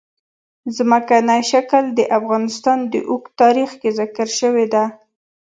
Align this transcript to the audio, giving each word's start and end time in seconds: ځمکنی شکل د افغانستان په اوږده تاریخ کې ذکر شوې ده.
ځمکنی 0.75 1.41
شکل 1.51 1.83
د 1.97 1.99
افغانستان 2.17 2.79
په 2.91 2.99
اوږده 3.09 3.35
تاریخ 3.41 3.69
کې 3.81 3.89
ذکر 3.99 4.27
شوې 4.39 4.65
ده. 4.73 4.83